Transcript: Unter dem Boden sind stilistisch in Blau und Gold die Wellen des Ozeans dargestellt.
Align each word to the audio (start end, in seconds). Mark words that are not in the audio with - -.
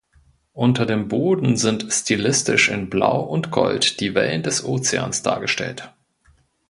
Unter 0.55 0.87
dem 0.87 1.09
Boden 1.09 1.57
sind 1.57 1.85
stilistisch 1.93 2.69
in 2.69 2.89
Blau 2.89 3.21
und 3.21 3.51
Gold 3.51 3.99
die 3.99 4.15
Wellen 4.15 4.41
des 4.41 4.63
Ozeans 4.65 5.21
dargestellt. 5.21 5.93